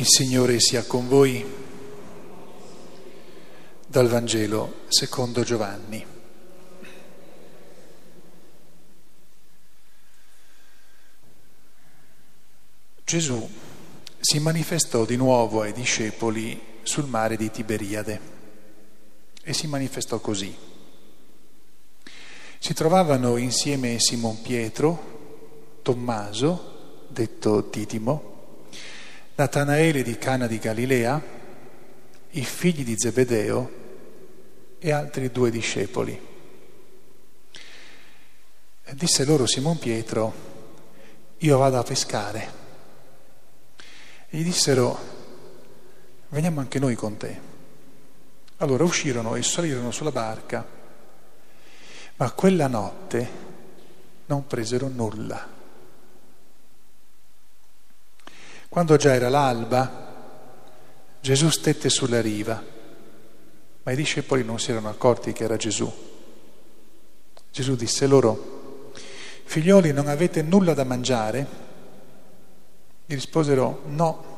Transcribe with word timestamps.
Il 0.00 0.06
Signore 0.08 0.60
sia 0.60 0.82
con 0.84 1.08
voi 1.08 1.44
dal 3.86 4.08
Vangelo 4.08 4.76
secondo 4.88 5.42
Giovanni. 5.42 6.02
Gesù 13.04 13.50
si 14.18 14.38
manifestò 14.38 15.04
di 15.04 15.16
nuovo 15.16 15.60
ai 15.60 15.74
discepoli 15.74 16.58
sul 16.82 17.04
mare 17.04 17.36
di 17.36 17.50
Tiberiade 17.50 18.20
e 19.42 19.52
si 19.52 19.66
manifestò 19.66 20.18
così. 20.18 20.56
Si 22.58 22.72
trovavano 22.72 23.36
insieme 23.36 24.00
Simon 24.00 24.40
Pietro, 24.40 25.78
Tommaso, 25.82 27.04
detto 27.10 27.68
Titimo, 27.68 28.29
Natanaele 29.40 30.02
di 30.02 30.18
Cana 30.18 30.46
di 30.46 30.58
Galilea, 30.58 31.18
i 32.32 32.44
figli 32.44 32.84
di 32.84 32.94
Zebedeo 32.94 33.70
e 34.78 34.92
altri 34.92 35.30
due 35.30 35.50
discepoli. 35.50 36.28
Disse 38.90 39.24
loro 39.24 39.46
Simon 39.46 39.78
Pietro, 39.78 40.34
io 41.38 41.56
vado 41.56 41.78
a 41.78 41.82
pescare. 41.82 42.52
E 44.28 44.36
gli 44.36 44.44
dissero, 44.44 44.98
veniamo 46.28 46.60
anche 46.60 46.78
noi 46.78 46.94
con 46.94 47.16
te. 47.16 47.40
Allora 48.58 48.84
uscirono 48.84 49.36
e 49.36 49.42
salirono 49.42 49.90
sulla 49.90 50.12
barca, 50.12 50.66
ma 52.16 52.30
quella 52.32 52.66
notte 52.66 53.30
non 54.26 54.46
presero 54.46 54.88
nulla. 54.88 55.59
Quando 58.70 58.94
già 58.94 59.14
era 59.14 59.28
l'alba, 59.28 60.06
Gesù 61.20 61.48
stette 61.50 61.88
sulla 61.88 62.20
riva, 62.20 62.62
ma 63.82 63.90
i 63.90 63.96
discepoli 63.96 64.44
non 64.44 64.60
si 64.60 64.70
erano 64.70 64.88
accorti 64.88 65.32
che 65.32 65.42
era 65.42 65.56
Gesù. 65.56 65.92
Gesù 67.50 67.74
disse 67.74 68.06
loro, 68.06 68.92
figlioli 69.42 69.92
non 69.92 70.06
avete 70.06 70.42
nulla 70.42 70.72
da 70.72 70.84
mangiare? 70.84 71.46
Gli 73.06 73.14
risposero 73.14 73.82
no. 73.86 74.28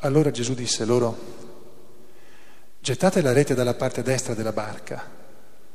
Allora 0.00 0.30
Gesù 0.30 0.52
disse 0.52 0.84
loro, 0.84 1.16
gettate 2.78 3.22
la 3.22 3.32
rete 3.32 3.54
dalla 3.54 3.72
parte 3.72 4.02
destra 4.02 4.34
della 4.34 4.52
barca 4.52 5.02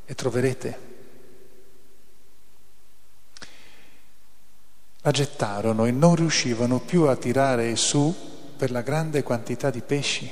e 0.05 0.13
troverete. 0.13 0.92
La 5.05 5.11
gettarono 5.11 5.85
e 5.85 5.91
non 5.91 6.15
riuscivano 6.15 6.79
più 6.79 7.03
a 7.03 7.17
tirare 7.17 7.75
su 7.75 8.15
per 8.55 8.71
la 8.71 8.79
grande 8.79 9.21
quantità 9.21 9.69
di 9.69 9.81
pesci. 9.81 10.31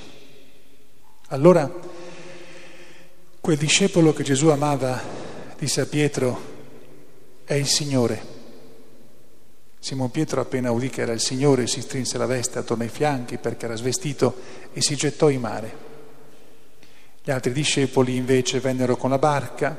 Allora 1.27 1.69
quel 3.41 3.57
discepolo 3.57 4.13
che 4.13 4.23
Gesù 4.23 4.47
amava 4.47 4.97
disse 5.57 5.81
a 5.81 5.85
Pietro, 5.85 6.49
è 7.43 7.53
il 7.55 7.67
Signore. 7.67 8.39
Simon 9.77 10.09
Pietro 10.09 10.39
appena 10.39 10.71
udì 10.71 10.89
che 10.89 11.01
era 11.01 11.11
il 11.11 11.19
Signore 11.19 11.67
si 11.67 11.81
strinse 11.81 12.17
la 12.17 12.25
veste 12.25 12.59
attorno 12.59 12.83
ai 12.83 12.89
fianchi 12.89 13.37
perché 13.37 13.65
era 13.65 13.75
svestito 13.75 14.35
e 14.71 14.81
si 14.81 14.95
gettò 14.95 15.27
in 15.27 15.41
mare. 15.41 15.75
Gli 17.21 17.29
altri 17.31 17.51
discepoli 17.51 18.15
invece 18.15 18.61
vennero 18.61 18.95
con 18.95 19.09
la 19.09 19.19
barca, 19.19 19.77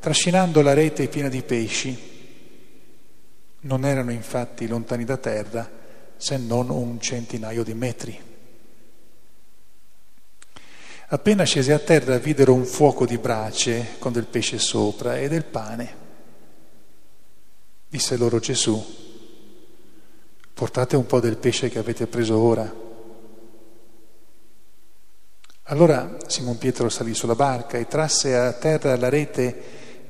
trascinando 0.00 0.62
la 0.62 0.72
rete 0.72 1.06
piena 1.08 1.28
di 1.28 1.42
pesci 1.42 2.14
non 3.66 3.84
erano 3.84 4.12
infatti 4.12 4.66
lontani 4.66 5.04
da 5.04 5.16
terra 5.16 5.68
se 6.16 6.38
non 6.38 6.70
un 6.70 7.00
centinaio 7.00 7.62
di 7.62 7.74
metri. 7.74 8.20
Appena 11.08 11.44
scesi 11.44 11.70
a 11.70 11.78
terra 11.78 12.18
videro 12.18 12.54
un 12.54 12.64
fuoco 12.64 13.04
di 13.04 13.18
brace 13.18 13.96
con 13.98 14.12
del 14.12 14.26
pesce 14.26 14.58
sopra 14.58 15.18
e 15.18 15.28
del 15.28 15.44
pane. 15.44 16.04
Disse 17.88 18.16
loro 18.16 18.38
Gesù, 18.38 18.84
portate 20.54 20.96
un 20.96 21.06
po' 21.06 21.20
del 21.20 21.36
pesce 21.36 21.68
che 21.68 21.78
avete 21.78 22.06
preso 22.06 22.38
ora. 22.38 22.84
Allora 25.68 26.16
Simon 26.26 26.58
Pietro 26.58 26.88
salì 26.88 27.14
sulla 27.14 27.34
barca 27.34 27.76
e 27.76 27.86
trasse 27.86 28.36
a 28.36 28.52
terra 28.52 28.96
la 28.96 29.08
rete 29.08 29.54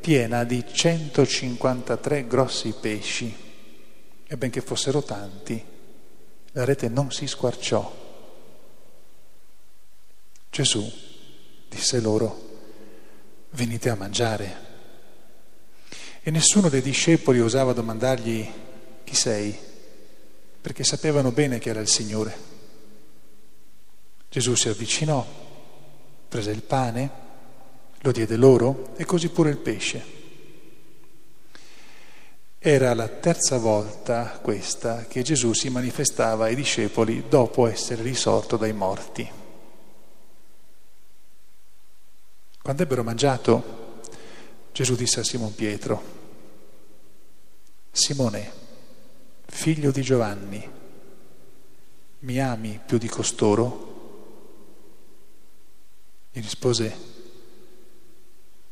piena 0.00 0.45
di 0.45 0.65
153 0.66 2.27
grossi 2.27 2.75
pesci 2.78 3.45
e 4.27 4.37
benché 4.37 4.61
fossero 4.61 5.03
tanti, 5.03 5.63
la 6.53 6.65
rete 6.65 6.89
non 6.89 7.13
si 7.13 7.27
squarciò. 7.27 8.05
Gesù 10.51 10.91
disse 11.69 12.01
loro, 12.01 12.47
venite 13.51 13.89
a 13.89 13.95
mangiare. 13.95 14.65
E 16.23 16.31
nessuno 16.31 16.69
dei 16.69 16.83
discepoli 16.83 17.41
osava 17.41 17.73
domandargli 17.73 18.51
chi 19.05 19.15
sei, 19.15 19.57
perché 20.61 20.83
sapevano 20.83 21.31
bene 21.31 21.59
che 21.59 21.69
era 21.71 21.81
il 21.81 21.89
Signore. 21.89 22.55
Gesù 24.29 24.55
si 24.57 24.69
avvicinò, 24.69 25.25
prese 26.29 26.51
il 26.51 26.63
pane, 26.63 27.11
lo 28.01 28.11
diede 28.13 28.37
loro 28.37 28.95
e 28.97 29.05
così 29.05 29.29
pure 29.29 29.51
il 29.51 29.59
pesce. 29.59 30.16
Era 32.69 32.94
la 32.94 33.06
terza 33.06 33.59
volta 33.59 34.41
questa 34.43 35.06
che 35.06 35.22
Gesù 35.22 35.53
si 35.53 35.69
manifestava 35.69 36.47
ai 36.47 36.56
discepoli 36.56 37.28
dopo 37.28 37.69
essere 37.69 38.03
risorto 38.03 38.56
dai 38.56 38.72
morti. 38.72 39.31
Quando 42.60 42.82
ebbero 42.82 43.04
mangiato, 43.04 44.00
Gesù 44.72 44.97
disse 44.97 45.21
a 45.21 45.22
Simon 45.22 45.54
Pietro, 45.54 46.03
Simone, 47.93 48.53
figlio 49.47 49.93
di 49.93 50.03
Giovanni, 50.03 50.71
mi 52.19 52.41
ami 52.41 52.81
più 52.84 52.98
di 52.98 53.06
costoro? 53.06 54.41
Gli 56.33 56.41
rispose, 56.41 56.97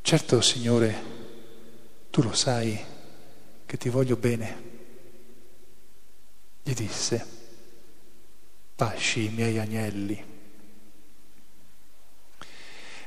certo 0.03 0.41
Signore, 0.41 1.03
tu 2.11 2.23
lo 2.23 2.33
sai 2.33 2.87
che 3.67 3.77
ti 3.77 3.89
voglio 3.89 4.17
bene. 4.17 4.73
Gli 6.63 6.73
disse, 6.73 7.27
pasci 8.75 9.27
i 9.27 9.29
miei 9.29 9.59
agnelli. 9.59 10.33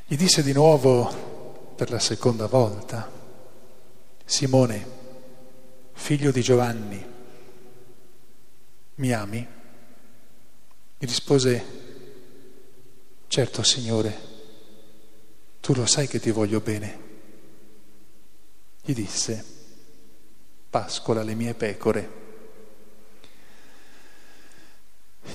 Gli 0.06 0.16
disse 0.16 0.44
di 0.44 0.53
nuovo 0.53 1.73
per 1.75 1.90
la 1.90 2.00
seconda 2.00 2.47
volta, 2.47 3.12
Simone, 4.23 4.88
figlio 5.94 6.31
di 6.31 6.41
Giovanni, 6.41 7.06
mi 8.96 9.12
ami? 9.12 9.47
Gli 10.97 11.06
rispose, 11.06 11.66
certo 13.28 13.63
Signore, 13.63 14.19
tu 15.59 15.73
lo 15.73 15.85
sai 15.85 16.07
che 16.07 16.19
ti 16.19 16.31
voglio 16.31 16.62
bene. 16.62 17.06
Gli 18.81 18.94
disse, 18.94 19.56
pascola 20.77 21.23
le 21.23 21.33
mie 21.33 21.55
pecore. 21.55 22.09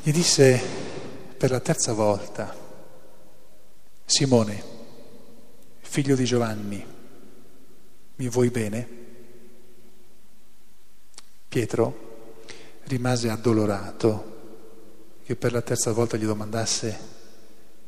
Gli 0.00 0.12
disse 0.12 0.60
per 1.36 1.50
la 1.50 1.58
terza 1.58 1.92
volta, 1.92 2.54
Simone, 4.04 4.62
figlio 5.80 6.14
di 6.14 6.24
Giovanni, 6.24 6.86
mi 8.14 8.28
vuoi 8.28 8.50
bene? 8.50 8.88
Pietro 11.48 12.10
rimase 12.84 13.28
addolorato 13.28 14.30
che 15.24 15.34
per 15.34 15.50
la 15.50 15.62
terza 15.62 15.90
volta 15.90 16.16
gli 16.16 16.24
domandasse, 16.24 16.98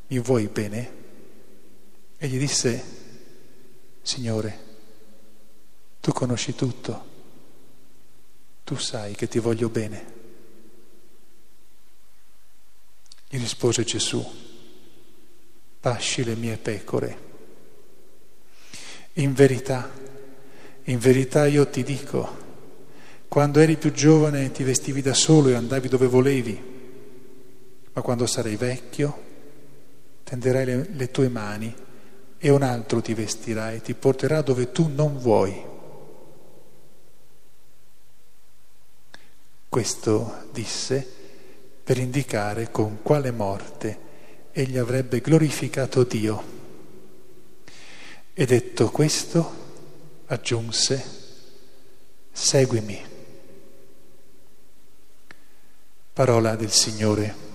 mi 0.09 0.19
vuoi 0.19 0.49
bene? 0.49 0.93
E 2.17 2.27
gli 2.27 2.39
disse, 2.39 2.85
Signore, 4.03 4.59
tu 6.01 6.11
conosci 6.11 6.57
tutto 6.57 7.13
tu 8.65 8.77
sai 8.77 9.15
che 9.15 9.29
ti 9.29 9.39
voglio 9.39 9.69
bene. 9.69 10.13
Gli 13.29 13.39
rispose 13.39 13.85
Gesù, 13.85 14.25
pasci 15.81 16.25
le 16.25 16.35
mie 16.35 16.57
pecore. 16.57 17.33
In 19.15 19.35
verità, 19.35 19.91
in 20.85 20.99
verità 20.99 21.47
io 21.47 21.69
ti 21.69 21.83
dico, 21.83 22.43
quando 23.29 23.61
eri 23.61 23.77
più 23.77 23.93
giovane 23.93 24.51
ti 24.51 24.63
vestivi 24.63 25.03
da 25.03 25.15
solo 25.15 25.51
e 25.51 25.55
andavi 25.55 25.89
dove 25.89 26.07
volevi, 26.07 26.73
ma 27.93 28.03
quando 28.03 28.27
sarai 28.27 28.57
vecchio 28.57 29.23
tenderai 30.25 30.65
le, 30.65 30.89
le 30.91 31.11
tue 31.11 31.29
mani 31.29 31.75
e 32.39 32.49
un 32.49 32.63
altro 32.63 33.03
ti 33.03 33.13
vestirà 33.13 33.73
e 33.73 33.83
ti 33.83 33.95
porterà 33.95 34.41
dove 34.41 34.73
tu 34.73 34.89
non 34.89 35.19
vuoi. 35.19 35.73
Questo 39.75 40.47
disse 40.53 41.05
per 41.83 41.99
indicare 41.99 42.71
con 42.71 43.03
quale 43.03 43.33
morte 43.33 43.99
egli 44.53 44.79
avrebbe 44.79 45.21
glorificato 45.21 46.05
Dio. 46.05 46.45
E 48.33 48.47
detto 48.47 48.91
questo, 48.93 49.55
aggiunse, 50.27 51.05
seguimi. 52.31 53.05
Parola 56.13 56.55
del 56.55 56.71
Signore. 56.71 57.54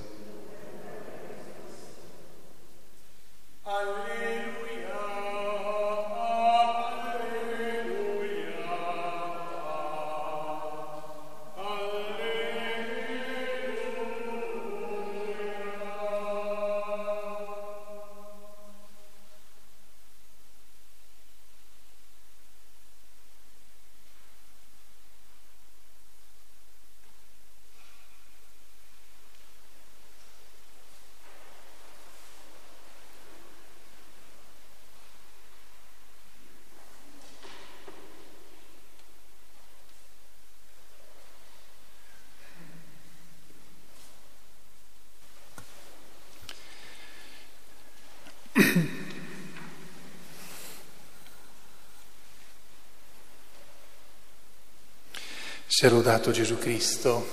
Sia 55.80 55.90
lodato 55.90 56.32
Gesù 56.32 56.58
Cristo. 56.58 57.26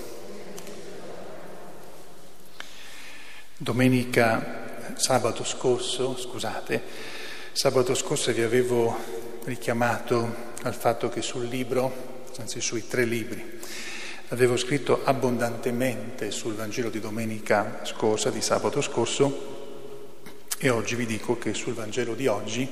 Domenica, 3.56 4.94
sabato 4.94 5.42
scorso, 5.42 6.16
scusate, 6.16 6.80
sabato 7.50 7.92
scorso 7.96 8.30
vi 8.30 8.42
avevo 8.42 8.96
richiamato 9.46 10.32
al 10.62 10.76
fatto 10.76 11.08
che 11.08 11.22
sul 11.22 11.46
libro, 11.46 12.22
anzi 12.38 12.60
sui 12.60 12.86
tre 12.86 13.04
libri, 13.04 13.58
avevo 14.28 14.56
scritto 14.56 15.00
abbondantemente 15.02 16.30
sul 16.30 16.54
Vangelo 16.54 16.88
di 16.88 17.00
domenica 17.00 17.80
scorsa, 17.82 18.30
di 18.30 18.40
sabato 18.40 18.80
scorso, 18.80 20.04
e 20.56 20.68
oggi 20.68 20.94
vi 20.94 21.06
dico 21.06 21.36
che 21.36 21.52
sul 21.52 21.74
Vangelo 21.74 22.14
di 22.14 22.28
oggi, 22.28 22.70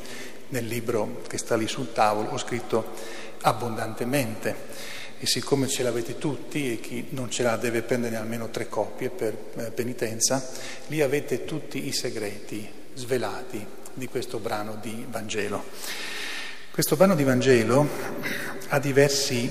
nel 0.50 0.66
libro 0.66 1.22
che 1.26 1.36
sta 1.36 1.56
lì 1.56 1.66
sul 1.66 1.92
tavolo, 1.92 2.28
ho 2.28 2.38
scritto 2.38 2.92
abbondantemente 3.40 5.02
e 5.18 5.26
siccome 5.26 5.68
ce 5.68 5.82
l'avete 5.82 6.18
tutti 6.18 6.72
e 6.72 6.80
chi 6.80 7.06
non 7.10 7.30
ce 7.30 7.42
l'ha 7.42 7.56
deve 7.56 7.82
prendere 7.82 8.16
almeno 8.16 8.50
tre 8.50 8.68
copie 8.68 9.10
per 9.10 9.36
eh, 9.56 9.70
penitenza, 9.70 10.46
lì 10.88 11.00
avete 11.00 11.44
tutti 11.44 11.86
i 11.86 11.92
segreti 11.92 12.68
svelati 12.94 13.64
di 13.94 14.08
questo 14.08 14.38
brano 14.38 14.78
di 14.80 15.06
Vangelo. 15.08 15.64
Questo 16.70 16.96
brano 16.96 17.14
di 17.14 17.22
Vangelo 17.22 17.88
ha 18.68 18.78
diversi, 18.80 19.50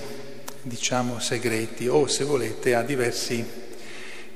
diciamo, 0.61 1.19
segreti 1.19 1.87
o 1.87 2.07
se 2.07 2.25
volete 2.25 2.75
ha 2.75 2.83
diversi 2.83 3.43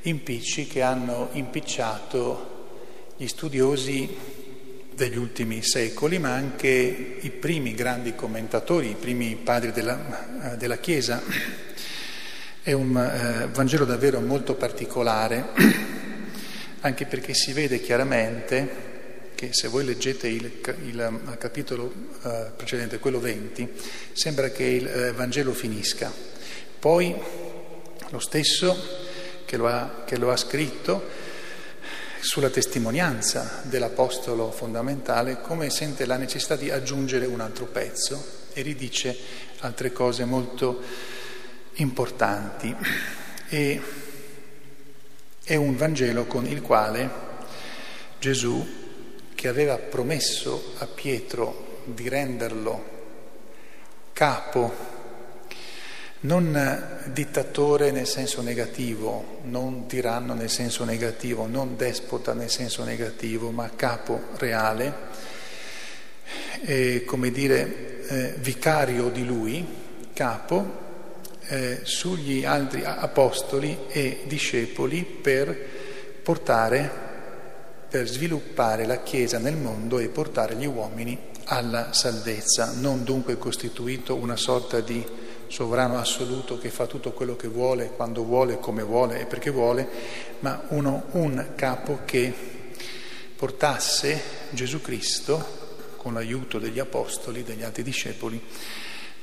impicci 0.04 0.68
che 0.68 0.82
hanno 0.82 1.30
impicciato 1.34 2.56
gli 3.18 3.28
studiosi 3.28 4.37
degli 4.98 5.16
ultimi 5.16 5.62
secoli, 5.62 6.18
ma 6.18 6.34
anche 6.34 6.68
i 6.68 7.30
primi 7.30 7.76
grandi 7.76 8.16
commentatori, 8.16 8.90
i 8.90 8.96
primi 9.00 9.36
padri 9.36 9.72
della, 9.72 10.56
della 10.58 10.78
Chiesa. 10.78 11.22
È 12.64 12.72
un 12.72 12.98
eh, 12.98 13.48
Vangelo 13.54 13.86
davvero 13.86 14.20
molto 14.22 14.56
particolare, 14.56 15.50
anche 16.82 17.06
perché 17.06 17.36
si 17.36 17.54
vede 17.54 17.80
chiaramente 17.80 18.86
che 19.36 19.50
se 19.52 19.68
voi 19.68 19.86
leggete 19.86 20.30
il, 20.30 20.52
il 20.88 21.00
eh, 21.00 21.38
capitolo 21.38 21.94
eh, 22.24 22.52
precedente, 22.56 22.98
quello 22.98 23.20
20, 23.20 23.70
sembra 24.14 24.50
che 24.50 24.64
il 24.64 24.88
eh, 24.88 25.12
Vangelo 25.12 25.54
finisca. 25.54 26.12
Poi 26.80 27.16
lo 28.10 28.20
stesso 28.20 28.76
che 29.46 29.58
lo 29.58 29.68
ha, 29.68 30.02
che 30.08 30.18
lo 30.18 30.32
ha 30.32 30.38
scritto 30.38 31.36
sulla 32.28 32.50
testimonianza 32.50 33.62
dell'Apostolo 33.64 34.52
fondamentale, 34.52 35.40
come 35.40 35.70
sente 35.70 36.06
la 36.06 36.18
necessità 36.18 36.58
di 36.58 36.70
aggiungere 36.70 37.26
un 37.26 37.40
altro 37.40 37.68
pezzo 37.68 38.22
e 38.52 38.62
ridice 38.64 39.18
altre 39.60 39.94
cose 39.94 40.26
molto 40.26 40.82
importanti. 41.76 42.76
E 43.48 43.82
è 45.42 45.56
un 45.56 45.78
Vangelo 45.78 46.26
con 46.26 46.46
il 46.46 46.62
quale 46.62 47.10
Gesù, 48.20 48.76
che 49.34 49.48
aveva 49.48 49.78
promesso 49.78 50.74
a 50.80 50.86
Pietro 50.86 51.84
di 51.86 52.10
renderlo 52.10 52.96
capo 54.12 54.87
non 56.28 57.00
dittatore 57.14 57.92
nel 57.92 58.06
senso 58.06 58.42
negativo, 58.42 59.40
non 59.44 59.88
tiranno 59.88 60.34
nel 60.34 60.50
senso 60.50 60.84
negativo, 60.84 61.48
non 61.48 61.78
despota 61.78 62.34
nel 62.34 62.50
senso 62.50 62.84
negativo, 62.84 63.50
ma 63.52 63.72
capo 63.74 64.22
reale, 64.36 64.94
eh, 66.66 67.06
come 67.06 67.32
dire, 67.32 68.06
eh, 68.08 68.34
vicario 68.40 69.08
di 69.08 69.26
lui, 69.26 69.66
capo, 70.14 70.86
eh, 71.48 71.80
sugli 71.84 72.44
altri 72.44 72.84
apostoli 72.84 73.86
e 73.88 74.24
discepoli 74.28 75.04
per 75.04 75.58
portare, 76.22 77.06
per 77.90 78.06
sviluppare 78.06 78.86
la 78.86 79.02
Chiesa 79.02 79.38
nel 79.38 79.56
mondo 79.56 79.98
e 79.98 80.10
portare 80.10 80.56
gli 80.56 80.66
uomini 80.66 81.18
alla 81.46 81.94
salvezza, 81.94 82.74
non 82.76 83.06
dunque 83.06 83.38
costituito 83.38 84.16
una 84.16 84.36
sorta 84.36 84.82
di 84.82 85.26
sovrano 85.48 85.98
assoluto 85.98 86.58
che 86.58 86.70
fa 86.70 86.86
tutto 86.86 87.12
quello 87.12 87.36
che 87.36 87.48
vuole, 87.48 87.92
quando 87.96 88.24
vuole, 88.24 88.60
come 88.60 88.84
vuole 88.84 89.22
e 89.22 89.26
perché 89.26 89.50
vuole, 89.50 89.88
ma 90.40 90.64
uno, 90.70 91.06
un 91.12 91.52
capo 91.56 92.02
che 92.06 92.34
portasse 93.36 94.22
Gesù 94.50 94.82
Cristo, 94.82 95.66
con 95.98 96.14
l'aiuto 96.14 96.60
degli 96.60 96.80
apostoli, 96.80 97.44
degli 97.44 97.64
altri 97.64 97.84
discepoli, 97.84 98.42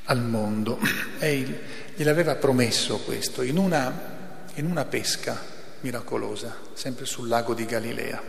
al 0.04 0.22
mondo. 0.22 0.78
E 1.18 1.60
gliel'aveva 1.94 2.34
promesso 2.34 2.98
questo 2.98 3.42
in 3.42 3.56
una, 3.56 4.46
in 4.54 4.66
una 4.66 4.84
pesca 4.84 5.40
miracolosa, 5.80 6.56
sempre 6.74 7.06
sul 7.06 7.28
lago 7.28 7.54
di 7.54 7.64
Galilea. 7.64 8.22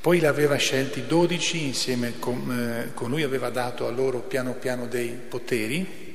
Poi 0.00 0.20
l'aveva 0.20 0.56
scelti 0.56 1.06
dodici, 1.06 1.64
insieme 1.64 2.18
con, 2.18 2.50
eh, 2.50 2.94
con 2.94 3.08
lui 3.08 3.22
aveva 3.22 3.50
dato 3.50 3.86
a 3.86 3.90
loro 3.90 4.20
piano 4.20 4.54
piano 4.54 4.86
dei 4.86 5.10
poteri, 5.10 6.11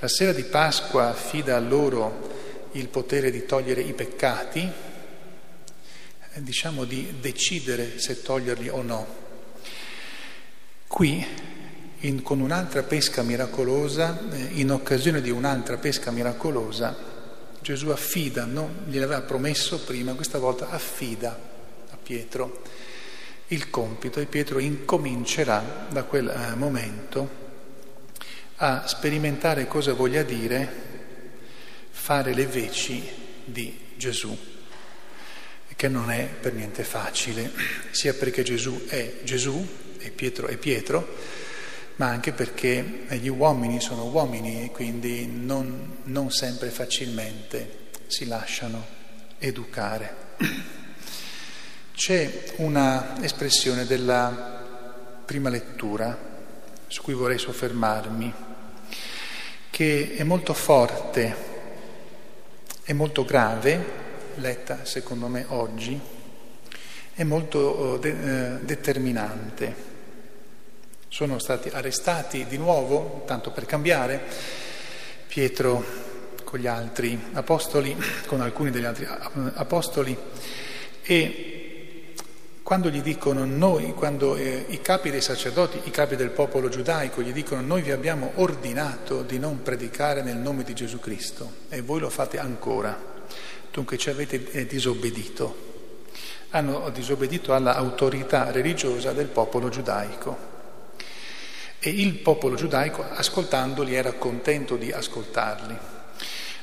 la 0.00 0.08
sera 0.08 0.32
di 0.32 0.44
Pasqua 0.44 1.10
affida 1.10 1.56
a 1.56 1.60
loro 1.60 2.68
il 2.72 2.88
potere 2.88 3.30
di 3.30 3.44
togliere 3.44 3.82
i 3.82 3.92
peccati, 3.92 4.60
eh, 6.32 6.42
diciamo 6.42 6.84
di 6.84 7.16
decidere 7.20 7.98
se 7.98 8.22
toglierli 8.22 8.70
o 8.70 8.80
no. 8.80 9.06
Qui, 10.86 11.26
in, 12.00 12.22
con 12.22 12.40
un'altra 12.40 12.82
pesca 12.82 13.22
miracolosa, 13.22 14.18
eh, 14.30 14.48
in 14.52 14.70
occasione 14.70 15.20
di 15.20 15.28
un'altra 15.28 15.76
pesca 15.76 16.10
miracolosa, 16.10 16.96
Gesù 17.60 17.90
affida, 17.90 18.46
non 18.46 18.84
gliel'aveva 18.86 19.20
promesso 19.20 19.80
prima, 19.80 20.14
questa 20.14 20.38
volta 20.38 20.70
affida 20.70 21.38
a 21.90 21.96
Pietro 22.02 22.62
il 23.48 23.68
compito 23.68 24.18
e 24.18 24.24
Pietro 24.24 24.60
incomincerà 24.60 25.88
da 25.90 26.04
quel 26.04 26.28
eh, 26.28 26.54
momento 26.54 27.39
a 28.62 28.86
sperimentare 28.86 29.66
cosa 29.66 29.94
voglia 29.94 30.22
dire 30.22 30.88
fare 31.88 32.34
le 32.34 32.46
veci 32.46 33.02
di 33.42 33.92
Gesù, 33.96 34.36
che 35.74 35.88
non 35.88 36.10
è 36.10 36.26
per 36.26 36.52
niente 36.52 36.84
facile, 36.84 37.50
sia 37.90 38.12
perché 38.12 38.42
Gesù 38.42 38.84
è 38.86 39.20
Gesù 39.22 39.66
e 39.98 40.10
Pietro 40.10 40.46
è 40.46 40.58
Pietro, 40.58 41.16
ma 41.96 42.08
anche 42.08 42.32
perché 42.32 43.06
gli 43.08 43.28
uomini 43.28 43.80
sono 43.80 44.04
uomini 44.04 44.64
e 44.64 44.70
quindi 44.70 45.26
non, 45.26 45.96
non 46.04 46.30
sempre 46.30 46.68
facilmente 46.68 47.88
si 48.08 48.26
lasciano 48.26 48.86
educare. 49.38 50.16
C'è 51.94 52.44
una 52.56 53.22
espressione 53.22 53.86
della 53.86 55.22
prima 55.24 55.48
lettura 55.48 56.29
su 56.90 57.02
cui 57.02 57.14
vorrei 57.14 57.38
soffermarmi 57.38 58.34
che 59.70 60.14
è 60.16 60.24
molto 60.24 60.52
forte, 60.54 61.34
è 62.82 62.92
molto 62.92 63.24
grave 63.24 63.98
letta 64.34 64.84
secondo 64.84 65.28
me 65.28 65.44
oggi 65.48 66.00
è 67.14 67.22
molto 67.22 67.58
oh, 67.58 67.96
de- 67.98 68.08
eh, 68.54 68.58
determinante. 68.62 69.88
Sono 71.06 71.38
stati 71.38 71.68
arrestati 71.68 72.46
di 72.46 72.56
nuovo, 72.56 73.22
tanto 73.26 73.50
per 73.50 73.66
cambiare, 73.66 74.22
Pietro 75.28 75.84
con 76.42 76.58
gli 76.58 76.66
altri 76.66 77.20
apostoli, 77.34 77.96
con 78.26 78.40
alcuni 78.40 78.70
degli 78.70 78.84
altri 78.84 79.06
apostoli, 79.54 80.16
e 81.02 81.59
quando 82.70 82.88
gli 82.88 83.02
dicono 83.02 83.44
noi, 83.44 83.94
quando 83.94 84.36
eh, 84.36 84.66
i 84.68 84.80
capi 84.80 85.10
dei 85.10 85.20
sacerdoti, 85.20 85.80
i 85.86 85.90
capi 85.90 86.14
del 86.14 86.30
popolo 86.30 86.68
giudaico 86.68 87.20
gli 87.20 87.32
dicono 87.32 87.62
noi 87.62 87.82
vi 87.82 87.90
abbiamo 87.90 88.30
ordinato 88.36 89.22
di 89.22 89.40
non 89.40 89.62
predicare 89.62 90.22
nel 90.22 90.36
nome 90.36 90.62
di 90.62 90.72
Gesù 90.72 91.00
Cristo 91.00 91.52
e 91.68 91.80
voi 91.80 91.98
lo 91.98 92.08
fate 92.10 92.38
ancora, 92.38 92.96
dunque 93.72 93.98
ci 93.98 94.08
avete 94.08 94.52
eh, 94.52 94.66
disobbedito 94.66 95.56
hanno 96.50 96.88
disobbedito 96.90 97.54
all'autorità 97.54 98.52
religiosa 98.52 99.10
del 99.10 99.26
popolo 99.26 99.68
giudaico. 99.68 100.38
E 101.80 101.90
il 101.90 102.18
popolo 102.18 102.54
giudaico, 102.54 103.02
ascoltandoli, 103.02 103.96
era 103.96 104.12
contento 104.12 104.76
di 104.76 104.92
ascoltarli. 104.92 105.76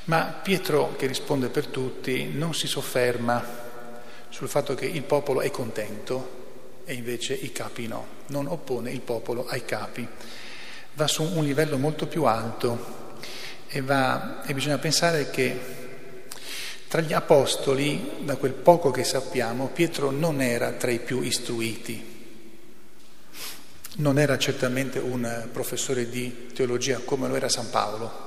Ma 0.05 0.39
Pietro, 0.41 0.95
che 0.95 1.05
risponde 1.05 1.49
per 1.49 1.67
tutti, 1.67 2.31
non 2.31 2.53
si 2.53 2.65
sofferma 2.65 3.65
sul 4.29 4.47
fatto 4.47 4.75
che 4.75 4.85
il 4.85 5.03
popolo 5.03 5.41
è 5.41 5.49
contento 5.49 6.35
e 6.85 6.93
invece 6.93 7.33
i 7.33 7.51
capi 7.51 7.87
no, 7.87 8.05
non 8.27 8.47
oppone 8.47 8.91
il 8.91 9.01
popolo 9.01 9.45
ai 9.47 9.65
capi. 9.65 10.07
Va 10.93 11.07
su 11.07 11.23
un 11.23 11.43
livello 11.43 11.77
molto 11.77 12.07
più 12.07 12.23
alto 12.23 13.15
e, 13.67 13.81
va, 13.81 14.43
e 14.43 14.53
bisogna 14.53 14.77
pensare 14.77 15.29
che 15.29 15.85
tra 16.87 17.01
gli 17.01 17.13
apostoli, 17.13 18.11
da 18.21 18.37
quel 18.37 18.53
poco 18.53 18.91
che 18.91 19.03
sappiamo, 19.03 19.67
Pietro 19.67 20.09
non 20.09 20.41
era 20.41 20.71
tra 20.71 20.89
i 20.89 20.99
più 20.99 21.21
istruiti, 21.21 22.15
non 23.97 24.17
era 24.17 24.37
certamente 24.37 24.99
un 24.99 25.49
professore 25.51 26.09
di 26.09 26.47
teologia 26.53 26.99
come 27.03 27.27
lo 27.27 27.35
era 27.35 27.49
San 27.49 27.69
Paolo. 27.69 28.25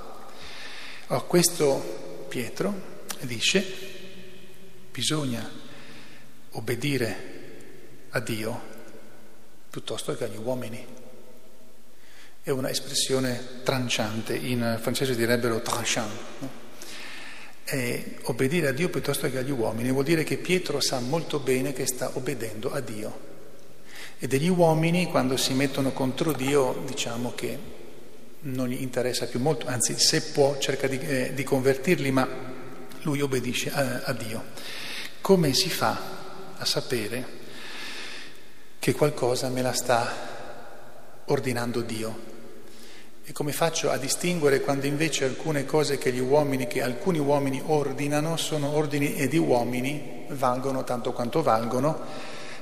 A 1.07 1.21
questo 1.23 2.27
Pietro 2.29 2.99
dice 3.21 3.65
bisogna 4.93 5.60
obbedire 6.51 7.29
a 8.11 8.21
Dio 8.21 8.61
piuttosto 9.71 10.17
che 10.17 10.25
agli 10.25 10.37
uomini. 10.37 10.85
È 12.43 12.51
una 12.51 12.71
espressione 12.71 13.63
tranciante, 13.63 14.35
in 14.35 14.79
francese 14.81 15.15
direbbero 15.15 15.61
tranchant. 15.61 16.11
No? 16.39 16.61
eh, 17.71 18.17
obbedire 18.23 18.69
a 18.69 18.73
Dio 18.73 18.89
piuttosto 18.89 19.31
che 19.31 19.39
agli 19.39 19.51
uomini, 19.51 19.91
vuol 19.91 20.05
dire 20.05 20.25
che 20.25 20.37
Pietro 20.37 20.81
sa 20.81 20.99
molto 20.99 21.39
bene 21.39 21.73
che 21.73 21.87
sta 21.87 22.11
obbedendo 22.15 22.73
a 22.73 22.81
Dio. 22.81 23.29
E 24.19 24.27
degli 24.27 24.49
uomini, 24.49 25.07
quando 25.07 25.37
si 25.37 25.55
mettono 25.55 25.93
contro 25.93 26.33
Dio, 26.33 26.83
diciamo 26.85 27.33
che 27.35 27.59
non 28.43 28.69
gli 28.69 28.83
interessa 28.83 29.27
più 29.27 29.39
molto, 29.41 29.67
anzi 29.67 29.99
se 29.99 30.23
può 30.33 30.59
cerca 30.59 30.87
di, 30.89 30.99
eh, 30.99 31.33
di 31.33 31.45
convertirli, 31.45 32.11
ma 32.11 32.29
lui 33.03 33.21
obbedisce 33.21 33.71
a, 33.71 34.03
a 34.05 34.13
Dio. 34.13 34.45
Come 35.21 35.55
si 35.55 35.71
fa 35.71 36.19
a 36.61 36.65
sapere 36.67 37.39
che 38.79 38.93
qualcosa 38.93 39.49
me 39.49 39.63
la 39.63 39.73
sta 39.73 40.09
ordinando 41.27 41.81
Dio? 41.81 42.29
E 43.25 43.33
come 43.33 43.53
faccio 43.53 43.91
a 43.91 43.97
distinguere 43.97 44.61
quando 44.61 44.87
invece 44.87 45.25
alcune 45.25 45.65
cose 45.65 45.99
che 45.99 46.13
gli 46.13 46.21
uomini, 46.21 46.67
che 46.67 46.83
alcuni 46.83 47.19
uomini 47.19 47.63
ordinano, 47.65 48.37
sono 48.37 48.75
ordini 48.75 49.15
e 49.15 49.29
di 49.29 49.39
uomini, 49.39 50.27
valgono 50.31 50.85
tanto 50.85 51.13
quanto 51.13 51.43
valgono 51.43 51.99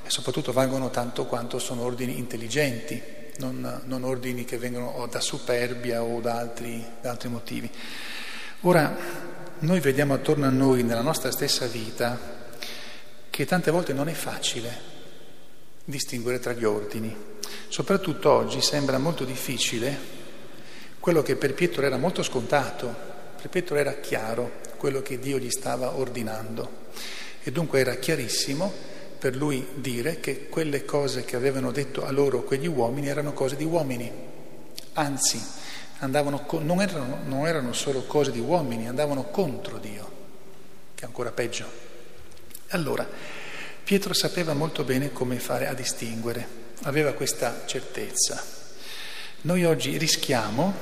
e 0.04 0.10
soprattutto 0.10 0.52
valgono 0.52 0.90
tanto 0.90 1.26
quanto 1.26 1.58
sono 1.58 1.82
ordini 1.82 2.18
intelligenti, 2.18 3.02
non, 3.38 3.82
non 3.84 4.04
ordini 4.04 4.44
che 4.44 4.58
vengono 4.58 5.08
da 5.10 5.20
superbia 5.20 6.02
o 6.02 6.20
da 6.20 6.38
altri, 6.38 6.84
da 7.00 7.10
altri 7.10 7.28
motivi. 7.28 7.70
Ora, 8.60 8.96
noi 9.60 9.80
vediamo 9.80 10.14
attorno 10.14 10.46
a 10.46 10.50
noi 10.50 10.82
nella 10.82 11.02
nostra 11.02 11.30
stessa 11.30 11.66
vita 11.66 12.37
che 13.38 13.46
tante 13.46 13.70
volte 13.70 13.92
non 13.92 14.08
è 14.08 14.14
facile 14.14 14.76
distinguere 15.84 16.40
tra 16.40 16.54
gli 16.54 16.64
ordini. 16.64 17.16
Soprattutto 17.68 18.32
oggi 18.32 18.60
sembra 18.60 18.98
molto 18.98 19.24
difficile 19.24 19.96
quello 20.98 21.22
che 21.22 21.36
per 21.36 21.54
Pietro 21.54 21.82
era 21.82 21.98
molto 21.98 22.24
scontato, 22.24 22.92
per 23.40 23.48
Pietro 23.48 23.76
era 23.76 23.92
chiaro 24.00 24.54
quello 24.76 25.02
che 25.02 25.20
Dio 25.20 25.38
gli 25.38 25.50
stava 25.50 25.94
ordinando 25.94 26.86
e 27.40 27.52
dunque 27.52 27.78
era 27.78 27.94
chiarissimo 27.94 28.72
per 29.20 29.36
lui 29.36 29.64
dire 29.74 30.18
che 30.18 30.48
quelle 30.48 30.84
cose 30.84 31.24
che 31.24 31.36
avevano 31.36 31.70
detto 31.70 32.04
a 32.04 32.10
loro 32.10 32.42
quegli 32.42 32.66
uomini 32.66 33.06
erano 33.06 33.34
cose 33.34 33.54
di 33.54 33.62
uomini, 33.62 34.10
anzi 34.94 35.40
andavano, 36.00 36.44
non, 36.62 36.80
erano, 36.80 37.18
non 37.24 37.46
erano 37.46 37.72
solo 37.72 38.02
cose 38.02 38.32
di 38.32 38.40
uomini, 38.40 38.88
andavano 38.88 39.26
contro 39.26 39.78
Dio, 39.78 40.10
che 40.96 41.04
è 41.04 41.06
ancora 41.06 41.30
peggio. 41.30 41.87
Allora, 42.72 43.08
Pietro 43.82 44.12
sapeva 44.12 44.52
molto 44.52 44.84
bene 44.84 45.10
come 45.10 45.38
fare 45.38 45.66
a 45.68 45.72
distinguere, 45.72 46.46
aveva 46.82 47.14
questa 47.14 47.62
certezza. 47.64 48.44
Noi 49.42 49.64
oggi 49.64 49.96
rischiamo, 49.96 50.74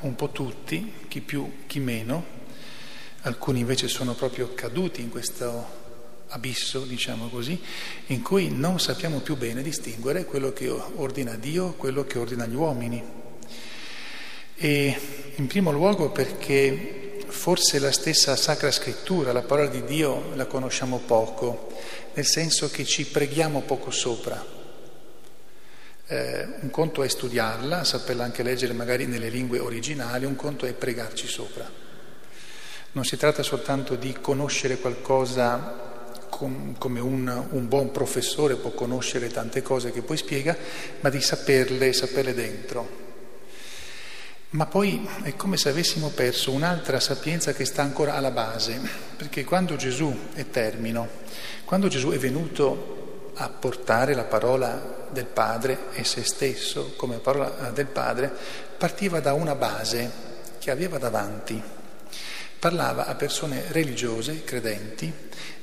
un 0.00 0.14
po' 0.14 0.30
tutti, 0.30 0.90
chi 1.06 1.20
più, 1.20 1.66
chi 1.66 1.80
meno, 1.80 2.24
alcuni 3.22 3.58
invece 3.58 3.88
sono 3.88 4.14
proprio 4.14 4.54
caduti 4.54 5.02
in 5.02 5.10
questo 5.10 5.82
abisso, 6.28 6.80
diciamo 6.84 7.28
così, 7.28 7.60
in 8.06 8.22
cui 8.22 8.48
non 8.50 8.80
sappiamo 8.80 9.18
più 9.18 9.36
bene 9.36 9.60
distinguere 9.60 10.24
quello 10.24 10.50
che 10.54 10.70
ordina 10.70 11.34
Dio, 11.34 11.74
quello 11.74 12.06
che 12.06 12.18
ordina 12.18 12.46
gli 12.46 12.54
uomini. 12.54 13.04
E 14.56 15.00
in 15.34 15.46
primo 15.46 15.70
luogo 15.72 16.10
perché 16.10 17.03
forse 17.34 17.78
la 17.80 17.90
stessa 17.90 18.36
Sacra 18.36 18.70
Scrittura, 18.70 19.32
la 19.32 19.42
parola 19.42 19.68
di 19.68 19.84
Dio, 19.84 20.30
la 20.34 20.46
conosciamo 20.46 21.00
poco, 21.04 21.68
nel 22.14 22.24
senso 22.24 22.70
che 22.70 22.84
ci 22.84 23.04
preghiamo 23.04 23.62
poco 23.62 23.90
sopra. 23.90 24.42
Eh, 26.06 26.48
un 26.60 26.70
conto 26.70 27.02
è 27.02 27.08
studiarla, 27.08 27.82
saperla 27.82 28.24
anche 28.24 28.42
leggere 28.42 28.72
magari 28.72 29.06
nelle 29.06 29.28
lingue 29.28 29.58
originali, 29.58 30.24
un 30.24 30.36
conto 30.36 30.64
è 30.64 30.72
pregarci 30.72 31.26
sopra. 31.26 31.68
Non 32.92 33.04
si 33.04 33.16
tratta 33.16 33.42
soltanto 33.42 33.96
di 33.96 34.16
conoscere 34.20 34.78
qualcosa 34.78 36.14
com, 36.30 36.78
come 36.78 37.00
un, 37.00 37.46
un, 37.50 37.68
buon 37.68 37.90
professore 37.90 38.54
può 38.54 38.70
conoscere 38.70 39.28
tante 39.28 39.60
cose 39.60 39.90
che 39.90 40.02
poi 40.02 40.16
spiega, 40.16 40.56
ma 41.00 41.10
di 41.10 41.20
saperle, 41.20 41.92
saperle 41.92 42.32
dentro. 42.32 43.03
Ma 44.54 44.66
poi 44.66 45.04
è 45.22 45.34
come 45.34 45.56
se 45.56 45.70
avessimo 45.70 46.10
perso 46.10 46.52
un'altra 46.52 47.00
sapienza 47.00 47.52
che 47.52 47.64
sta 47.64 47.82
ancora 47.82 48.14
alla 48.14 48.30
base, 48.30 48.80
perché 49.16 49.42
quando 49.42 49.74
Gesù, 49.74 50.16
e 50.32 50.48
termino, 50.48 51.08
quando 51.64 51.88
Gesù 51.88 52.10
è 52.10 52.18
venuto 52.18 53.32
a 53.34 53.48
portare 53.48 54.14
la 54.14 54.22
parola 54.22 55.08
del 55.10 55.24
Padre 55.24 55.86
e 55.94 56.04
se 56.04 56.22
stesso 56.22 56.92
come 56.96 57.16
parola 57.16 57.70
del 57.74 57.86
Padre, 57.86 58.32
partiva 58.78 59.18
da 59.18 59.32
una 59.32 59.56
base 59.56 60.08
che 60.60 60.70
aveva 60.70 60.98
davanti. 60.98 61.60
Parlava 62.56 63.06
a 63.06 63.16
persone 63.16 63.64
religiose, 63.70 64.44
credenti, 64.44 65.12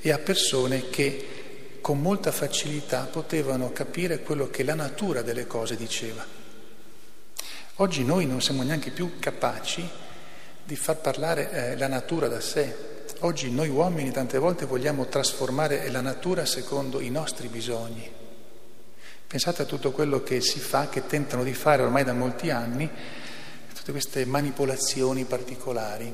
e 0.01 0.11
a 0.11 0.17
persone 0.17 0.89
che 0.89 1.77
con 1.79 2.01
molta 2.01 2.33
facilità 2.33 3.07
potevano 3.09 3.71
capire 3.71 4.19
quello 4.19 4.49
che 4.49 4.65
la 4.65 4.75
natura 4.75 5.21
delle 5.21 5.47
cose 5.47 5.77
diceva. 5.77 6.40
Oggi 7.81 8.05
noi 8.05 8.25
non 8.25 8.41
siamo 8.41 8.63
neanche 8.63 8.91
più 8.91 9.19
capaci 9.19 9.87
di 10.63 10.75
far 10.75 10.97
parlare 10.97 11.51
eh, 11.51 11.77
la 11.77 11.87
natura 11.87 12.27
da 12.27 12.39
sé, 12.39 12.91
Oggi 13.23 13.51
noi 13.51 13.69
uomini 13.69 14.09
tante 14.09 14.39
volte 14.39 14.65
vogliamo 14.65 15.05
trasformare 15.05 15.91
la 15.91 16.01
natura 16.01 16.43
secondo 16.43 16.99
i 16.99 17.11
nostri 17.11 17.49
bisogni. 17.49 18.11
Pensate 19.27 19.61
a 19.61 19.65
tutto 19.65 19.91
quello 19.91 20.23
che 20.23 20.41
si 20.41 20.57
fa, 20.57 20.89
che 20.89 21.05
tentano 21.05 21.43
di 21.43 21.53
fare 21.53 21.83
ormai 21.83 22.03
da 22.03 22.13
molti 22.13 22.49
anni, 22.49 22.89
tutte 23.75 23.91
queste 23.91 24.25
manipolazioni 24.25 25.25
particolari. 25.25 26.11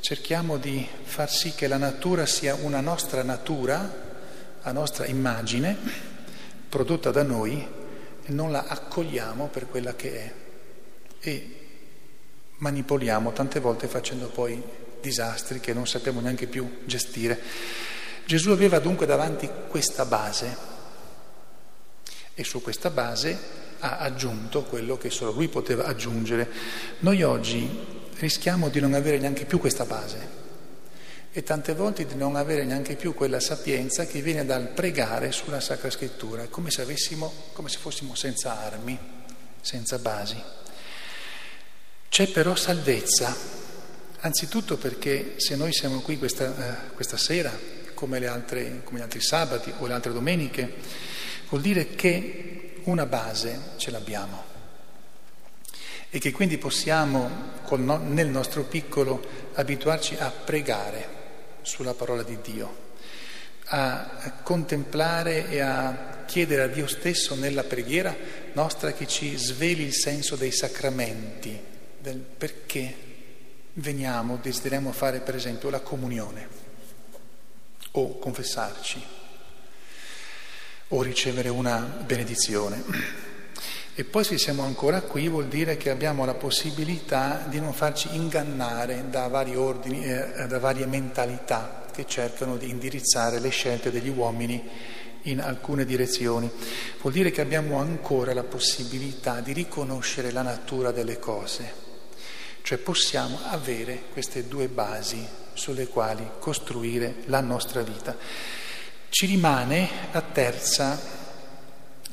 Cerchiamo 0.00 0.56
di 0.56 0.88
far 1.02 1.30
sì 1.30 1.52
che 1.52 1.68
la 1.68 1.76
natura 1.76 2.24
sia 2.24 2.54
una 2.54 2.80
nostra 2.80 3.22
natura, 3.22 3.94
a 4.62 4.72
nostra 4.72 5.04
immagine, 5.04 5.76
prodotta 6.66 7.10
da 7.10 7.22
noi, 7.22 7.68
e 8.24 8.32
non 8.32 8.50
la 8.50 8.64
accogliamo 8.68 9.48
per 9.48 9.68
quella 9.68 9.94
che 9.94 10.18
è. 10.18 10.41
E 11.24 11.56
manipoliamo 12.58 13.32
tante 13.32 13.60
volte 13.60 13.86
facendo 13.86 14.26
poi 14.28 14.62
disastri 15.00 15.60
che 15.60 15.72
non 15.72 15.86
sappiamo 15.86 16.20
neanche 16.20 16.46
più 16.46 16.80
gestire. 16.84 17.40
Gesù 18.24 18.50
aveva 18.50 18.78
dunque 18.78 19.06
davanti 19.06 19.48
questa 19.68 20.04
base 20.04 20.56
e 22.34 22.44
su 22.44 22.60
questa 22.62 22.90
base 22.90 23.38
ha 23.80 23.98
aggiunto 23.98 24.62
quello 24.64 24.96
che 24.96 25.10
solo 25.10 25.32
lui 25.32 25.48
poteva 25.48 25.84
aggiungere. 25.84 26.48
Noi 27.00 27.22
oggi 27.22 27.68
rischiamo 28.18 28.68
di 28.68 28.80
non 28.80 28.94
avere 28.94 29.18
neanche 29.18 29.44
più 29.44 29.58
questa 29.58 29.84
base, 29.84 30.40
e 31.32 31.42
tante 31.42 31.74
volte 31.74 32.04
di 32.04 32.14
non 32.14 32.36
avere 32.36 32.64
neanche 32.64 32.94
più 32.94 33.14
quella 33.14 33.40
sapienza 33.40 34.04
che 34.04 34.20
viene 34.20 34.44
dal 34.44 34.68
pregare 34.68 35.32
sulla 35.32 35.60
Sacra 35.60 35.88
Scrittura, 35.88 36.46
come 36.48 36.70
se, 36.70 36.82
avessimo, 36.82 37.32
come 37.54 37.70
se 37.70 37.78
fossimo 37.78 38.14
senza 38.14 38.62
armi, 38.62 38.98
senza 39.60 39.98
basi. 39.98 40.36
C'è 42.12 42.28
però 42.28 42.54
salvezza, 42.54 43.34
anzitutto 44.20 44.76
perché 44.76 45.36
se 45.38 45.56
noi 45.56 45.72
siamo 45.72 46.00
qui 46.00 46.18
questa, 46.18 46.44
eh, 46.44 46.92
questa 46.92 47.16
sera, 47.16 47.50
come, 47.94 48.26
altre, 48.26 48.82
come 48.84 48.98
gli 48.98 49.02
altri 49.02 49.22
sabati 49.22 49.72
o 49.78 49.86
le 49.86 49.94
altre 49.94 50.12
domeniche, 50.12 50.74
vuol 51.48 51.62
dire 51.62 51.94
che 51.94 52.80
una 52.82 53.06
base 53.06 53.70
ce 53.78 53.90
l'abbiamo 53.90 54.44
e 56.10 56.18
che 56.18 56.32
quindi 56.32 56.58
possiamo 56.58 57.30
no, 57.76 57.96
nel 57.96 58.28
nostro 58.28 58.64
piccolo 58.64 59.26
abituarci 59.54 60.16
a 60.18 60.30
pregare 60.30 61.08
sulla 61.62 61.94
parola 61.94 62.22
di 62.22 62.36
Dio, 62.42 62.76
a 63.68 64.40
contemplare 64.42 65.48
e 65.48 65.60
a 65.60 66.24
chiedere 66.26 66.64
a 66.64 66.68
Dio 66.68 66.86
stesso 66.86 67.34
nella 67.36 67.64
preghiera 67.64 68.14
nostra 68.52 68.92
che 68.92 69.06
ci 69.06 69.34
sveli 69.34 69.84
il 69.84 69.94
senso 69.94 70.36
dei 70.36 70.52
sacramenti, 70.52 71.70
del 72.02 72.18
perché 72.18 72.94
veniamo, 73.74 74.38
desideriamo 74.42 74.92
fare 74.92 75.20
per 75.20 75.36
esempio 75.36 75.70
la 75.70 75.80
comunione 75.80 76.48
o 77.92 78.18
confessarci 78.18 79.02
o 80.88 81.02
ricevere 81.02 81.48
una 81.48 81.78
benedizione. 81.78 83.30
E 83.94 84.04
poi 84.04 84.24
se 84.24 84.38
siamo 84.38 84.64
ancora 84.64 85.02
qui 85.02 85.28
vuol 85.28 85.48
dire 85.48 85.76
che 85.76 85.90
abbiamo 85.90 86.24
la 86.24 86.34
possibilità 86.34 87.44
di 87.48 87.60
non 87.60 87.72
farci 87.72 88.08
ingannare 88.14 89.04
da 89.08 89.28
vari 89.28 89.54
ordini, 89.54 90.02
eh, 90.02 90.46
da 90.48 90.58
varie 90.58 90.86
mentalità 90.86 91.86
che 91.92 92.06
cercano 92.06 92.56
di 92.56 92.70
indirizzare 92.70 93.38
le 93.38 93.50
scelte 93.50 93.90
degli 93.90 94.08
uomini 94.08 94.66
in 95.24 95.40
alcune 95.40 95.84
direzioni. 95.84 96.50
Vuol 97.00 97.12
dire 97.12 97.30
che 97.30 97.42
abbiamo 97.42 97.78
ancora 97.78 98.32
la 98.34 98.44
possibilità 98.44 99.40
di 99.40 99.52
riconoscere 99.52 100.32
la 100.32 100.42
natura 100.42 100.90
delle 100.90 101.18
cose, 101.18 101.81
cioè 102.62 102.78
possiamo 102.78 103.38
avere 103.44 104.04
queste 104.12 104.48
due 104.48 104.68
basi 104.68 105.26
sulle 105.52 105.88
quali 105.88 106.28
costruire 106.38 107.16
la 107.26 107.40
nostra 107.40 107.82
vita. 107.82 108.16
Ci 109.08 109.26
rimane 109.26 109.88
la 110.12 110.22
terza 110.22 110.98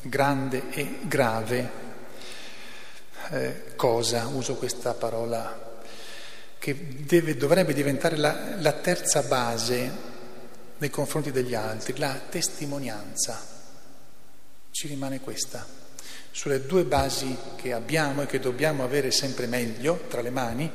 grande 0.02 0.70
e 0.72 1.00
grave 1.04 1.88
eh, 3.32 3.76
cosa, 3.76 4.28
uso 4.28 4.56
questa 4.56 4.94
parola, 4.94 5.68
che 6.58 7.06
deve, 7.06 7.38
dovrebbe 7.38 7.74
diventare 7.74 8.18
la, 8.18 8.56
la 8.58 8.74
terza 8.74 9.22
base 9.24 10.08
nei 10.78 10.90
confronti 10.90 11.32
degli 11.32 11.54
altri, 11.54 11.98
la 11.98 12.20
testimonianza. 12.30 13.40
Ci 14.72 14.88
rimane 14.88 15.20
questa. 15.20 15.66
Sulle 16.32 16.66
due 16.66 16.84
basi 16.84 17.36
che 17.56 17.74
abbiamo 17.74 18.22
e 18.22 18.26
che 18.26 18.40
dobbiamo 18.40 18.84
avere 18.84 19.12
sempre 19.12 19.48
meglio 19.48 20.06
tra 20.08 20.22
le 20.22 20.30
mani, 20.30 20.72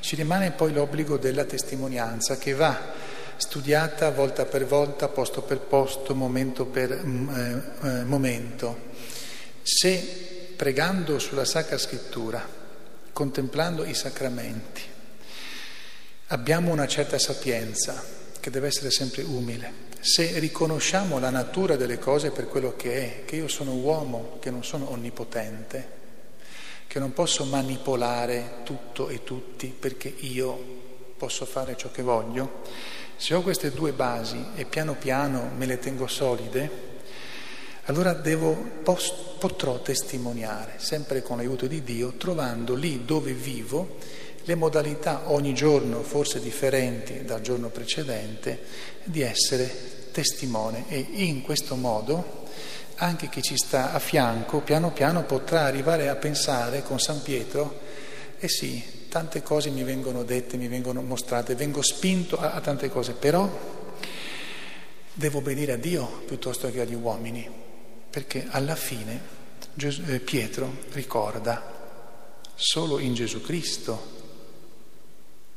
ci 0.00 0.16
rimane 0.16 0.50
poi 0.52 0.72
l'obbligo 0.72 1.16
della 1.16 1.44
testimonianza 1.44 2.36
che 2.36 2.54
va 2.54 3.10
studiata 3.36 4.10
volta 4.10 4.44
per 4.44 4.66
volta, 4.66 5.08
posto 5.08 5.42
per 5.42 5.58
posto, 5.58 6.14
momento 6.14 6.66
per 6.66 7.04
mm, 7.04 7.28
eh, 7.28 7.62
eh, 7.82 8.04
momento. 8.04 8.90
Se 9.62 10.52
pregando 10.56 11.18
sulla 11.18 11.44
Sacra 11.44 11.78
Scrittura, 11.78 12.46
contemplando 13.12 13.84
i 13.84 13.94
sacramenti, 13.94 14.82
abbiamo 16.28 16.70
una 16.70 16.86
certa 16.86 17.18
sapienza 17.18 18.02
che 18.38 18.50
deve 18.50 18.68
essere 18.68 18.90
sempre 18.90 19.22
umile, 19.22 19.72
se 20.02 20.40
riconosciamo 20.40 21.20
la 21.20 21.30
natura 21.30 21.76
delle 21.76 21.96
cose 21.96 22.32
per 22.32 22.48
quello 22.48 22.74
che 22.74 22.94
è, 22.96 23.24
che 23.24 23.36
io 23.36 23.46
sono 23.46 23.70
uomo, 23.74 24.38
che 24.40 24.50
non 24.50 24.64
sono 24.64 24.90
onnipotente, 24.90 26.00
che 26.88 26.98
non 26.98 27.12
posso 27.12 27.44
manipolare 27.44 28.62
tutto 28.64 29.08
e 29.08 29.22
tutti 29.22 29.68
perché 29.68 30.12
io 30.18 30.80
posso 31.16 31.44
fare 31.44 31.76
ciò 31.76 31.92
che 31.92 32.02
voglio, 32.02 32.62
se 33.14 33.32
ho 33.34 33.42
queste 33.42 33.70
due 33.70 33.92
basi 33.92 34.44
e 34.56 34.64
piano 34.64 34.94
piano 34.94 35.52
me 35.56 35.66
le 35.66 35.78
tengo 35.78 36.08
solide, 36.08 36.90
allora 37.84 38.12
devo, 38.12 38.54
potrò 39.38 39.80
testimoniare, 39.80 40.74
sempre 40.78 41.22
con 41.22 41.36
l'aiuto 41.36 41.68
di 41.68 41.84
Dio, 41.84 42.14
trovando 42.14 42.74
lì 42.74 43.04
dove 43.04 43.32
vivo 43.34 43.98
le 44.44 44.54
modalità 44.54 45.30
ogni 45.30 45.54
giorno, 45.54 46.02
forse 46.02 46.40
differenti 46.40 47.24
dal 47.24 47.40
giorno 47.40 47.68
precedente, 47.68 48.60
di 49.04 49.20
essere 49.20 50.10
testimone. 50.10 50.84
E 50.88 51.06
in 51.10 51.42
questo 51.42 51.74
modo 51.76 52.40
anche 52.96 53.28
chi 53.28 53.42
ci 53.42 53.56
sta 53.56 53.92
a 53.92 53.98
fianco 53.98 54.60
piano 54.60 54.92
piano 54.92 55.24
potrà 55.24 55.62
arrivare 55.62 56.08
a 56.08 56.14
pensare 56.14 56.82
con 56.82 57.00
San 57.00 57.22
Pietro, 57.22 57.80
eh 58.38 58.48
sì, 58.48 59.08
tante 59.08 59.42
cose 59.42 59.70
mi 59.70 59.82
vengono 59.82 60.22
dette, 60.22 60.56
mi 60.56 60.68
vengono 60.68 61.02
mostrate, 61.02 61.54
vengo 61.54 61.82
spinto 61.82 62.38
a, 62.38 62.52
a 62.52 62.60
tante 62.60 62.88
cose, 62.88 63.12
però 63.12 63.48
devo 65.14 65.38
obbedire 65.38 65.72
a 65.72 65.76
Dio 65.76 66.22
piuttosto 66.26 66.70
che 66.70 66.80
agli 66.80 66.94
uomini, 66.94 67.48
perché 68.08 68.46
alla 68.48 68.76
fine 68.76 69.40
Gesù, 69.74 70.02
eh, 70.06 70.20
Pietro 70.20 70.70
ricorda 70.92 71.80
solo 72.54 72.98
in 72.98 73.14
Gesù 73.14 73.40
Cristo 73.40 74.20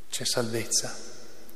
c'è 0.10 0.26
salvezza. 0.26 0.96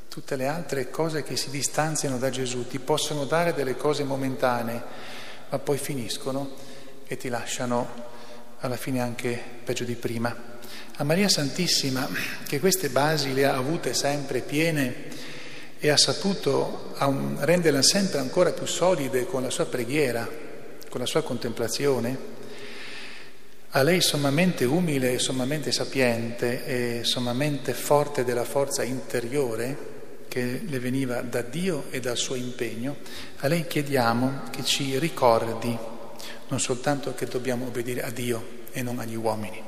Tutte 0.07 0.35
le 0.35 0.47
altre 0.47 0.89
cose 0.89 1.23
che 1.23 1.35
si 1.35 1.49
distanziano 1.49 2.17
da 2.17 2.29
Gesù 2.29 2.67
ti 2.67 2.79
possono 2.79 3.25
dare 3.25 3.53
delle 3.53 3.75
cose 3.75 4.03
momentanee, 4.03 4.83
ma 5.49 5.59
poi 5.59 5.77
finiscono 5.77 6.51
e 7.05 7.17
ti 7.17 7.29
lasciano 7.29 8.07
alla 8.59 8.77
fine 8.77 9.01
anche 9.01 9.41
peggio 9.63 9.83
di 9.83 9.95
prima. 9.95 10.35
A 10.97 11.03
Maria 11.03 11.29
Santissima, 11.29 12.07
che 12.45 12.59
queste 12.59 12.89
basi 12.89 13.33
le 13.33 13.45
ha 13.45 13.55
avute 13.55 13.93
sempre 13.93 14.41
piene 14.41 15.07
e 15.79 15.89
ha 15.89 15.97
saputo 15.97 16.93
renderle 17.39 17.81
sempre 17.81 18.19
ancora 18.19 18.51
più 18.51 18.65
solide 18.65 19.25
con 19.25 19.43
la 19.43 19.49
sua 19.49 19.65
preghiera, 19.65 20.27
con 20.89 20.99
la 20.99 21.05
sua 21.05 21.23
contemplazione, 21.23 22.37
a 23.73 23.83
lei 23.83 24.01
sommamente 24.01 24.65
umile 24.65 25.19
sommamente 25.19 25.71
sapiente 25.71 26.65
e 26.65 27.03
sommamente 27.03 27.73
forte 27.73 28.23
della 28.23 28.43
forza 28.43 28.81
interiore 28.81 29.97
che 30.27 30.61
le 30.65 30.79
veniva 30.79 31.21
da 31.21 31.41
Dio 31.41 31.85
e 31.91 31.99
dal 31.99 32.17
suo 32.17 32.35
impegno, 32.35 32.97
a 33.37 33.47
lei 33.47 33.67
chiediamo 33.67 34.43
che 34.51 34.63
ci 34.63 34.97
ricordi 34.97 35.77
non 36.47 36.59
soltanto 36.59 37.13
che 37.13 37.25
dobbiamo 37.25 37.67
obbedire 37.67 38.01
a 38.01 38.09
Dio 38.09 38.57
e 38.71 38.81
non 38.81 38.97
agli 38.97 39.15
uomini, 39.15 39.61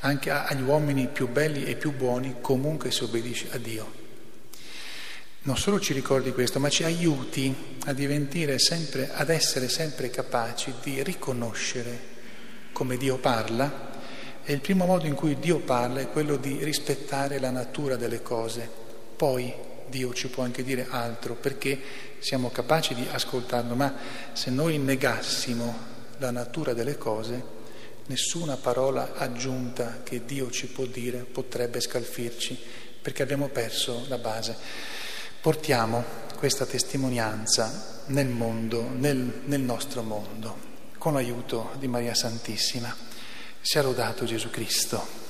anche 0.00 0.30
agli 0.30 0.62
uomini 0.62 1.08
più 1.08 1.28
belli 1.28 1.64
e 1.64 1.76
più 1.76 1.92
buoni, 1.94 2.36
comunque 2.42 2.90
si 2.90 3.04
obbedisce 3.04 3.48
a 3.52 3.58
Dio. 3.58 4.00
Non 5.44 5.56
solo 5.56 5.80
ci 5.80 5.94
ricordi 5.94 6.32
questo, 6.32 6.60
ma 6.60 6.68
ci 6.68 6.84
aiuti 6.84 7.54
a 7.86 7.92
diventare 7.94 8.58
sempre, 8.58 9.10
ad 9.12 9.30
essere 9.30 9.68
sempre 9.68 10.10
capaci 10.10 10.74
di 10.82 11.02
riconoscere 11.02 12.11
come 12.82 12.96
Dio 12.96 13.16
parla 13.16 13.90
e 14.42 14.52
il 14.52 14.60
primo 14.60 14.86
modo 14.86 15.06
in 15.06 15.14
cui 15.14 15.38
Dio 15.38 15.60
parla 15.60 16.00
è 16.00 16.10
quello 16.10 16.34
di 16.34 16.64
rispettare 16.64 17.38
la 17.38 17.50
natura 17.50 17.94
delle 17.94 18.22
cose. 18.22 18.68
Poi 19.14 19.54
Dio 19.86 20.12
ci 20.12 20.26
può 20.26 20.42
anche 20.42 20.64
dire 20.64 20.88
altro 20.90 21.34
perché 21.34 21.80
siamo 22.18 22.50
capaci 22.50 22.96
di 22.96 23.06
ascoltarlo, 23.08 23.76
ma 23.76 23.94
se 24.32 24.50
noi 24.50 24.78
negassimo 24.78 25.90
la 26.18 26.32
natura 26.32 26.72
delle 26.72 26.98
cose, 26.98 27.60
Nessuna 28.04 28.56
parola 28.56 29.12
aggiunta 29.14 30.00
che 30.02 30.24
Dio 30.24 30.50
ci 30.50 30.66
può 30.66 30.84
dire 30.86 31.18
potrebbe 31.18 31.80
scalfirci 31.80 32.58
perché 33.00 33.22
abbiamo 33.22 33.46
perso 33.46 34.06
la 34.08 34.18
base. 34.18 34.56
Portiamo 35.40 36.02
questa 36.36 36.66
testimonianza 36.66 38.02
nel 38.06 38.26
mondo, 38.26 38.88
nel, 38.90 39.42
nel 39.44 39.60
nostro 39.60 40.02
mondo, 40.02 40.71
con 41.02 41.14
l'aiuto 41.14 41.70
di 41.80 41.88
Maria 41.88 42.14
Santissima. 42.14 42.94
Sia 43.60 43.82
lodato 43.82 44.24
Gesù 44.24 44.50
Cristo. 44.50 45.21